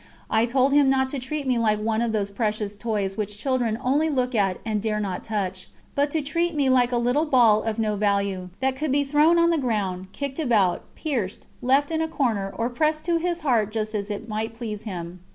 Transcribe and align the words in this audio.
I 0.31 0.47
told 0.47 0.73
Him 0.73 0.89
not 0.89 1.09
to 1.09 1.19
treat 1.19 1.45
me 1.45 1.59
like 1.59 1.79
one 1.79 2.01
of 2.01 2.11
those 2.11 2.31
precious 2.31 2.75
toys 2.75 3.17
which 3.17 3.37
children 3.37 3.77
only 3.83 4.09
look 4.09 4.33
at 4.33 4.57
and 4.65 4.81
dare 4.81 4.99
not 4.99 5.23
touch, 5.23 5.69
but 5.93 6.09
to 6.09 6.23
treat 6.23 6.55
me 6.55 6.69
like 6.69 6.91
a 6.91 6.97
little 6.97 7.25
ball 7.25 7.61
of 7.61 7.77
no 7.77 7.95
value, 7.95 8.49
that 8.61 8.75
could 8.75 8.91
be 8.91 9.03
thrown 9.03 9.37
on 9.37 9.51
the 9.51 9.59
ground, 9.59 10.11
kicked 10.11 10.39
about, 10.39 10.81
pierced, 10.95 11.45
left 11.61 11.91
in 11.91 12.01
a 12.01 12.07
corner, 12.07 12.51
or 12.57 12.67
pressed 12.67 13.05
to 13.05 13.17
His 13.17 13.41
Heart 13.41 13.71
just 13.71 13.93
as 13.93 14.09
it 14.09 14.27
might 14.27 14.55
please 14.55 14.85
Him. 14.85 15.19